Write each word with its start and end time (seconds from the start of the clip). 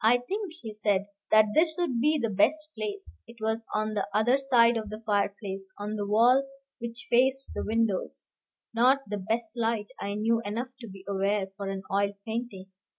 "I 0.00 0.16
think," 0.26 0.54
he 0.62 0.72
said, 0.72 1.08
"that 1.30 1.44
this 1.54 1.74
would 1.78 2.00
be 2.00 2.18
the 2.18 2.30
best 2.30 2.70
place." 2.74 3.16
It 3.26 3.36
was 3.38 3.66
on 3.74 3.92
the 3.92 4.08
other 4.14 4.38
side 4.38 4.78
of 4.78 4.88
the 4.88 5.02
fireplace, 5.04 5.70
on 5.76 5.96
the 5.96 6.06
wall 6.06 6.48
which 6.78 7.06
faced 7.10 7.50
the 7.54 7.62
windows, 7.66 8.22
not 8.72 9.00
the 9.06 9.18
best 9.18 9.58
light, 9.58 9.88
I 10.00 10.14
knew 10.14 10.40
enough 10.42 10.68
to 10.80 10.88
be 10.88 11.04
aware, 11.06 11.48
for 11.54 11.68
an 11.68 11.82
oil 11.92 12.14
painting. 12.24 12.70